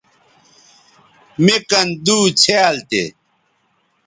[1.43, 3.03] مِ کن دُو څھیال تھے